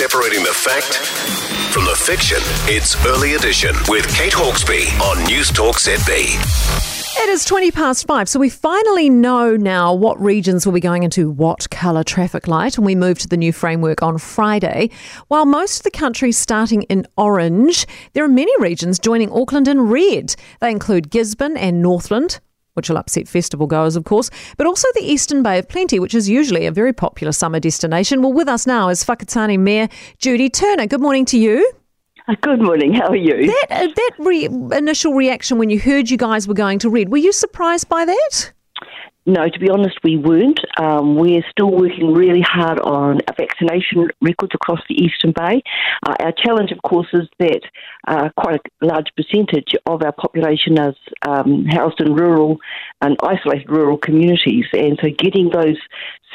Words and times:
Separating 0.00 0.42
the 0.42 0.54
fact 0.54 0.96
from 1.74 1.84
the 1.84 1.94
fiction. 1.94 2.38
It's 2.74 2.96
Early 3.04 3.34
Edition 3.34 3.76
with 3.86 4.08
Kate 4.16 4.32
Hawkesby 4.32 4.98
on 4.98 5.22
News 5.26 5.50
Talk 5.50 5.76
ZB. 5.76 7.20
It 7.22 7.28
is 7.28 7.44
20 7.44 7.70
past 7.70 8.06
five, 8.06 8.26
so 8.26 8.40
we 8.40 8.48
finally 8.48 9.10
know 9.10 9.56
now 9.56 9.92
what 9.92 10.18
regions 10.18 10.64
will 10.64 10.72
be 10.72 10.80
going 10.80 11.02
into 11.02 11.30
what 11.30 11.68
colour 11.68 12.02
traffic 12.02 12.48
light, 12.48 12.78
and 12.78 12.86
we 12.86 12.94
move 12.94 13.18
to 13.18 13.28
the 13.28 13.36
new 13.36 13.52
framework 13.52 14.02
on 14.02 14.16
Friday. 14.16 14.88
While 15.28 15.44
most 15.44 15.80
of 15.80 15.82
the 15.82 15.90
country 15.90 16.32
starting 16.32 16.84
in 16.84 17.06
orange, 17.18 17.86
there 18.14 18.24
are 18.24 18.28
many 18.28 18.52
regions 18.58 18.98
joining 18.98 19.30
Auckland 19.30 19.68
in 19.68 19.82
red. 19.82 20.34
They 20.62 20.70
include 20.70 21.10
Gisborne 21.10 21.58
and 21.58 21.82
Northland, 21.82 22.40
which 22.74 22.88
will 22.88 22.96
upset 22.96 23.28
festival 23.28 23.66
goers, 23.66 23.96
of 23.96 24.04
course, 24.04 24.30
but 24.56 24.66
also 24.66 24.88
the 24.94 25.02
Eastern 25.02 25.42
Bay 25.42 25.58
of 25.58 25.68
Plenty, 25.68 25.98
which 25.98 26.14
is 26.14 26.28
usually 26.28 26.66
a 26.66 26.72
very 26.72 26.92
popular 26.92 27.32
summer 27.32 27.60
destination. 27.60 28.22
Well, 28.22 28.32
with 28.32 28.48
us 28.48 28.66
now 28.66 28.88
is 28.88 29.04
Whakatane 29.04 29.58
Mayor 29.58 29.88
Judy 30.18 30.48
Turner. 30.48 30.86
Good 30.86 31.00
morning 31.00 31.24
to 31.26 31.38
you. 31.38 31.70
Good 32.40 32.60
morning. 32.60 32.92
How 32.94 33.08
are 33.08 33.16
you? 33.16 33.46
That, 33.46 33.66
uh, 33.70 33.86
that 33.94 34.10
re- 34.18 34.44
initial 34.44 35.14
reaction 35.14 35.58
when 35.58 35.70
you 35.70 35.80
heard 35.80 36.10
you 36.10 36.16
guys 36.16 36.46
were 36.46 36.54
going 36.54 36.78
to 36.80 36.90
red, 36.90 37.08
were 37.08 37.18
you 37.18 37.32
surprised 37.32 37.88
by 37.88 38.04
that? 38.04 38.52
No, 39.30 39.48
to 39.48 39.60
be 39.60 39.70
honest, 39.70 39.96
we 40.02 40.16
weren't. 40.16 40.58
Um, 40.76 41.14
we're 41.14 41.44
still 41.52 41.70
working 41.70 42.12
really 42.12 42.40
hard 42.40 42.80
on 42.80 43.20
our 43.28 43.34
vaccination 43.38 44.08
records 44.20 44.56
across 44.56 44.80
the 44.88 44.96
Eastern 44.96 45.30
Bay. 45.30 45.62
Uh, 46.04 46.16
our 46.18 46.32
challenge, 46.32 46.72
of 46.72 46.82
course, 46.82 47.06
is 47.12 47.28
that 47.38 47.60
uh, 48.08 48.30
quite 48.36 48.60
a 48.82 48.84
large 48.84 49.06
percentage 49.16 49.76
of 49.86 50.02
our 50.02 50.10
population 50.10 50.76
is 50.78 50.96
um, 51.22 51.64
housed 51.66 52.00
in 52.00 52.12
rural 52.12 52.58
and 53.02 53.16
isolated 53.22 53.70
rural 53.70 53.98
communities, 53.98 54.64
and 54.72 54.98
so 55.00 55.10
getting 55.16 55.48
those 55.50 55.78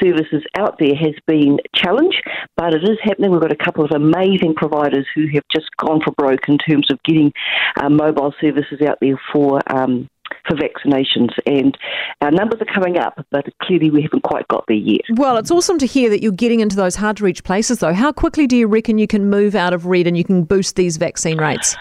services 0.02 0.42
out 0.56 0.78
there 0.78 0.94
has 0.94 1.14
been 1.26 1.58
a 1.62 1.76
challenge, 1.76 2.22
but 2.56 2.72
it 2.72 2.82
is 2.82 2.96
happening. 3.02 3.30
We've 3.30 3.42
got 3.42 3.52
a 3.52 3.56
couple 3.56 3.84
of 3.84 3.90
amazing 3.90 4.54
providers 4.54 5.06
who 5.14 5.26
have 5.34 5.44
just 5.52 5.66
gone 5.76 6.00
for 6.02 6.12
broke 6.12 6.48
in 6.48 6.56
terms 6.56 6.90
of 6.90 7.02
getting 7.02 7.30
uh, 7.78 7.90
mobile 7.90 8.32
services 8.40 8.80
out 8.80 8.96
there 9.02 9.20
for. 9.34 9.60
Um, 9.66 10.08
for 10.46 10.56
vaccinations, 10.56 11.30
and 11.46 11.76
our 12.20 12.30
numbers 12.30 12.60
are 12.60 12.72
coming 12.74 12.98
up, 12.98 13.24
but 13.30 13.46
clearly 13.62 13.90
we 13.90 14.02
haven't 14.02 14.22
quite 14.22 14.46
got 14.48 14.64
there 14.68 14.76
yet. 14.76 15.02
Well, 15.14 15.36
it's 15.36 15.50
awesome 15.50 15.78
to 15.78 15.86
hear 15.86 16.10
that 16.10 16.22
you're 16.22 16.32
getting 16.32 16.60
into 16.60 16.76
those 16.76 16.96
hard 16.96 17.16
to 17.18 17.24
reach 17.24 17.44
places, 17.44 17.80
though. 17.80 17.92
How 17.94 18.12
quickly 18.12 18.46
do 18.46 18.56
you 18.56 18.66
reckon 18.66 18.98
you 18.98 19.06
can 19.06 19.28
move 19.28 19.54
out 19.54 19.72
of 19.72 19.86
red 19.86 20.06
and 20.06 20.16
you 20.16 20.24
can 20.24 20.44
boost 20.44 20.76
these 20.76 20.96
vaccine 20.96 21.38
rates? 21.38 21.76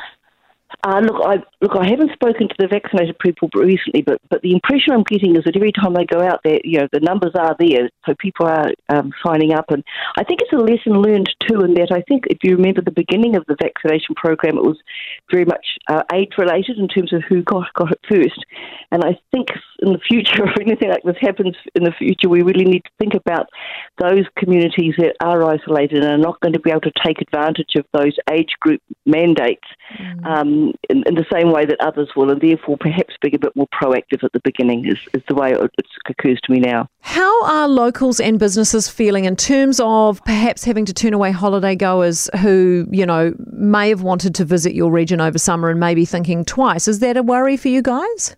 Uh, 0.85 0.99
look, 0.99 1.19
I 1.25 1.37
look. 1.61 1.75
I 1.75 1.89
haven't 1.89 2.13
spoken 2.13 2.47
to 2.47 2.55
the 2.59 2.67
vaccinated 2.67 3.17
people 3.17 3.49
recently, 3.55 4.03
but 4.03 4.21
but 4.29 4.43
the 4.43 4.53
impression 4.53 4.93
I'm 4.93 5.01
getting 5.01 5.35
is 5.35 5.43
that 5.45 5.55
every 5.55 5.71
time 5.71 5.95
they 5.95 6.05
go 6.05 6.21
out 6.21 6.41
there, 6.43 6.59
you 6.63 6.77
know, 6.77 6.87
the 6.93 6.99
numbers 6.99 7.31
are 7.33 7.55
there, 7.57 7.89
so 8.05 8.13
people 8.19 8.45
are 8.45 8.69
um, 8.89 9.11
signing 9.25 9.51
up, 9.51 9.65
and 9.69 9.83
I 10.15 10.23
think 10.23 10.41
it's 10.41 10.53
a 10.53 10.57
lesson 10.57 11.01
learned 11.01 11.27
too. 11.47 11.61
In 11.61 11.73
that, 11.73 11.91
I 11.91 12.01
think 12.07 12.25
if 12.29 12.37
you 12.43 12.55
remember 12.55 12.81
the 12.81 12.91
beginning 12.91 13.35
of 13.35 13.43
the 13.47 13.57
vaccination 13.59 14.13
program, 14.13 14.57
it 14.57 14.63
was 14.63 14.77
very 15.31 15.45
much 15.45 15.65
uh, 15.87 16.03
age 16.13 16.33
related 16.37 16.77
in 16.77 16.87
terms 16.87 17.13
of 17.13 17.23
who 17.27 17.41
got 17.41 17.73
got 17.73 17.91
it 17.91 18.01
first, 18.07 18.45
and 18.91 19.03
I 19.03 19.17
think 19.31 19.47
in 19.79 19.91
the 19.91 19.99
future, 20.07 20.45
if 20.45 20.61
anything 20.61 20.89
like 20.89 21.01
this 21.01 21.17
happens 21.19 21.55
in 21.73 21.83
the 21.83 21.93
future, 21.97 22.29
we 22.29 22.43
really 22.43 22.65
need 22.65 22.83
to 22.83 22.91
think 22.99 23.15
about 23.15 23.49
those 23.97 24.25
communities 24.37 24.93
that 24.99 25.15
are 25.19 25.43
isolated 25.43 26.03
and 26.03 26.13
are 26.13 26.17
not 26.23 26.39
going 26.41 26.53
to 26.53 26.59
be 26.59 26.69
able 26.69 26.81
to 26.81 26.91
take 27.03 27.21
advantage 27.21 27.73
of 27.75 27.85
those 27.91 28.15
age 28.29 28.53
group 28.59 28.81
mandates. 29.07 29.65
Um, 30.23 30.74
in, 30.89 31.03
in, 31.07 31.15
the 31.15 31.25
same 31.31 31.51
way 31.51 31.65
that 31.65 31.77
others 31.79 32.09
will, 32.15 32.29
and 32.29 32.41
therefore 32.41 32.77
perhaps 32.77 33.15
being 33.21 33.35
a 33.35 33.39
bit 33.39 33.55
more 33.55 33.67
proactive 33.73 34.23
at 34.23 34.31
the 34.33 34.41
beginning 34.43 34.85
is, 34.85 34.97
is 35.13 35.21
the 35.27 35.35
way 35.35 35.51
it, 35.51 35.71
it 35.77 35.85
occurs 36.07 36.39
to 36.43 36.51
me 36.51 36.59
now. 36.59 36.87
How 37.01 37.45
are 37.45 37.67
locals 37.67 38.19
and 38.19 38.39
businesses 38.39 38.89
feeling 38.89 39.25
in 39.25 39.35
terms 39.35 39.79
of 39.79 40.23
perhaps 40.25 40.63
having 40.63 40.85
to 40.85 40.93
turn 40.93 41.13
away 41.13 41.31
holiday 41.31 41.75
goers 41.75 42.29
who, 42.41 42.87
you 42.91 43.05
know, 43.05 43.33
may 43.51 43.89
have 43.89 44.01
wanted 44.01 44.35
to 44.35 44.45
visit 44.45 44.73
your 44.73 44.91
region 44.91 45.21
over 45.21 45.37
summer 45.37 45.69
and 45.69 45.79
maybe 45.79 46.05
thinking 46.05 46.45
twice? 46.45 46.87
Is 46.87 46.99
that 46.99 47.17
a 47.17 47.23
worry 47.23 47.57
for 47.57 47.69
you 47.69 47.81
guys? 47.81 48.35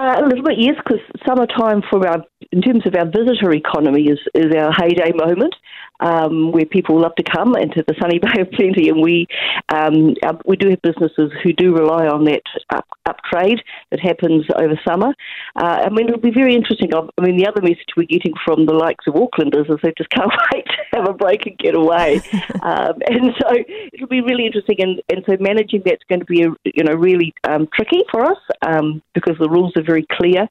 Uh, 0.00 0.16
a 0.18 0.26
little 0.26 0.42
bit, 0.42 0.58
yes, 0.58 0.74
because 0.84 1.00
summertime 1.24 1.82
for 1.88 2.06
our, 2.08 2.24
in 2.50 2.62
terms 2.62 2.86
of 2.86 2.94
our 2.94 3.06
visitor 3.06 3.52
economy, 3.52 4.08
is, 4.08 4.18
is 4.34 4.52
our 4.56 4.72
heyday 4.72 5.12
moment. 5.14 5.54
Um, 6.00 6.50
where 6.50 6.64
people 6.64 7.00
love 7.00 7.14
to 7.14 7.22
come 7.22 7.54
into 7.54 7.84
the 7.86 7.94
sunny 8.00 8.18
Bay 8.22 8.40
of 8.40 8.50
Plenty, 8.50 8.88
and 8.88 9.00
we 9.00 9.28
um, 9.68 10.16
our, 10.24 10.36
we 10.44 10.56
do 10.56 10.70
have 10.70 10.82
businesses 10.82 11.30
who 11.44 11.52
do 11.52 11.72
rely 11.76 12.08
on 12.08 12.24
that 12.24 12.42
up, 12.70 12.88
up 13.06 13.18
trade 13.32 13.60
that 13.92 14.00
happens 14.00 14.44
over 14.56 14.74
summer. 14.84 15.14
Uh, 15.54 15.86
I 15.86 15.90
mean, 15.90 16.08
it'll 16.08 16.18
be 16.18 16.32
very 16.32 16.56
interesting. 16.56 16.90
I 16.92 17.20
mean, 17.20 17.36
the 17.36 17.46
other 17.46 17.62
message 17.62 17.86
we're 17.96 18.06
getting 18.06 18.32
from 18.44 18.66
the 18.66 18.72
likes 18.72 19.06
of 19.06 19.14
Aucklanders 19.14 19.70
is 19.70 19.78
they 19.84 19.94
just 19.96 20.10
can't 20.10 20.32
wait 20.52 20.64
to 20.66 20.98
have 20.98 21.08
a 21.08 21.12
break 21.12 21.46
and 21.46 21.56
get 21.58 21.76
away, 21.76 22.16
um, 22.62 22.94
and 23.06 23.30
so 23.40 23.54
it'll 23.92 24.08
be 24.08 24.22
really 24.22 24.46
interesting. 24.46 24.80
And, 24.80 25.00
and 25.08 25.24
so 25.28 25.36
managing 25.38 25.82
that's 25.84 26.02
going 26.08 26.20
to 26.20 26.26
be 26.26 26.44
you 26.64 26.84
know 26.84 26.94
really 26.94 27.32
um, 27.44 27.68
tricky 27.72 28.02
for 28.10 28.24
us 28.24 28.38
um, 28.66 29.02
because 29.14 29.36
the 29.38 29.48
rules 29.48 29.72
are 29.76 29.84
very 29.84 30.06
clear, 30.10 30.48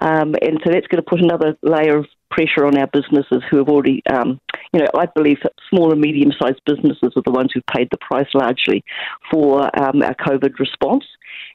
um, 0.00 0.34
and 0.42 0.60
so 0.64 0.70
that's 0.70 0.86
going 0.86 1.02
to 1.02 1.08
put 1.08 1.20
another 1.32 1.56
layer 1.62 1.98
of 1.98 2.06
pressure 2.30 2.64
on 2.64 2.76
our 2.78 2.86
businesses 2.86 3.42
who 3.50 3.58
have 3.58 3.68
already, 3.68 4.02
um, 4.12 4.40
you 4.72 4.80
know, 4.80 4.86
I 4.96 5.06
believe 5.14 5.38
small 5.68 5.92
and 5.92 6.00
medium 6.00 6.32
sized 6.40 6.60
businesses 6.64 7.12
are 7.16 7.22
the 7.24 7.30
ones 7.30 7.50
who've 7.52 7.66
paid 7.76 7.88
the 7.90 7.98
price 7.98 8.28
largely 8.34 8.84
for 9.30 9.62
um, 9.78 10.02
our 10.02 10.14
COVID 10.14 10.58
response. 10.58 11.04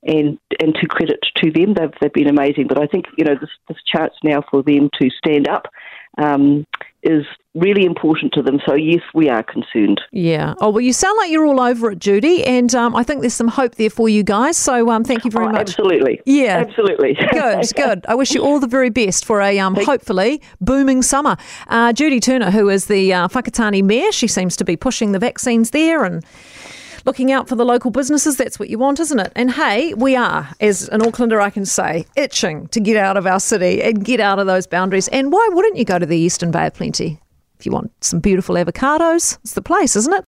And 0.03 0.37
and 0.59 0.75
to 0.75 0.87
credit 0.87 1.19
to 1.37 1.51
them, 1.51 1.73
they've, 1.73 1.91
they've 1.99 2.13
been 2.13 2.29
amazing. 2.29 2.67
But 2.67 2.81
I 2.81 2.87
think, 2.87 3.05
you 3.17 3.25
know, 3.25 3.35
this, 3.39 3.49
this 3.67 3.77
chance 3.85 4.13
now 4.23 4.43
for 4.49 4.61
them 4.61 4.89
to 5.01 5.09
stand 5.09 5.47
up 5.47 5.67
um, 6.17 6.65
is 7.03 7.25
really 7.55 7.85
important 7.85 8.33
to 8.33 8.41
them. 8.41 8.59
So, 8.65 8.75
yes, 8.75 9.01
we 9.13 9.29
are 9.29 9.43
concerned. 9.43 10.01
Yeah. 10.11 10.53
Oh, 10.59 10.69
well, 10.69 10.81
you 10.81 10.93
sound 10.93 11.17
like 11.17 11.31
you're 11.31 11.45
all 11.45 11.59
over 11.59 11.91
it, 11.91 11.99
Judy. 11.99 12.43
And 12.45 12.73
um, 12.75 12.95
I 12.95 13.03
think 13.03 13.21
there's 13.21 13.33
some 13.33 13.47
hope 13.47 13.75
there 13.75 13.89
for 13.89 14.09
you 14.09 14.23
guys. 14.23 14.57
So, 14.57 14.89
um, 14.89 15.03
thank 15.03 15.25
you 15.25 15.31
very 15.31 15.47
oh, 15.47 15.51
much. 15.51 15.69
Absolutely. 15.69 16.21
Yeah. 16.25 16.57
Absolutely. 16.67 17.17
good, 17.31 17.65
good. 17.75 18.05
I 18.07 18.15
wish 18.15 18.31
you 18.31 18.43
all 18.43 18.59
the 18.59 18.67
very 18.67 18.89
best 18.89 19.25
for 19.25 19.41
a 19.41 19.59
um, 19.59 19.75
hopefully 19.75 20.41
booming 20.61 21.01
summer. 21.01 21.37
Uh, 21.67 21.93
Judy 21.93 22.19
Turner, 22.19 22.51
who 22.51 22.69
is 22.69 22.85
the 22.85 23.13
uh, 23.13 23.27
Whakatane 23.29 23.83
Mayor, 23.83 24.11
she 24.11 24.27
seems 24.27 24.55
to 24.57 24.65
be 24.65 24.75
pushing 24.75 25.11
the 25.11 25.19
vaccines 25.19 25.71
there 25.71 26.03
and 26.03 26.23
looking 27.05 27.31
out 27.31 27.47
for 27.47 27.55
the 27.55 27.65
local 27.65 27.91
businesses. 27.91 28.37
That's 28.37 28.59
what 28.59 28.69
you 28.69 28.79
want, 28.79 28.99
isn't 28.99 29.19
it? 29.19 29.31
And 29.35 29.51
hey, 29.51 29.93
we 29.93 30.15
are, 30.15 30.49
as 30.59 30.89
an 30.89 31.01
Aucklander, 31.01 31.41
I 31.41 31.49
can 31.49 31.65
say, 31.65 32.05
itching 32.15 32.67
to 32.69 32.79
get 32.79 32.97
out 32.97 33.17
of 33.17 33.25
our 33.25 33.39
city 33.39 33.81
and 33.81 34.03
get 34.03 34.19
out 34.19 34.39
of 34.39 34.47
those 34.47 34.67
boundaries. 34.67 35.07
And 35.09 35.31
why 35.31 35.47
wouldn't 35.51 35.77
you 35.77 35.85
go 35.85 35.99
to 35.99 36.05
the 36.05 36.17
Eastern 36.17 36.51
Bay 36.51 36.67
of 36.67 36.73
Plenty? 36.73 37.19
If 37.59 37.65
you 37.65 37.71
want 37.71 37.91
some 38.01 38.19
beautiful 38.19 38.55
avocados, 38.55 39.37
it's 39.43 39.53
the 39.53 39.61
place, 39.61 39.95
isn't 39.95 40.13
it? 40.13 40.25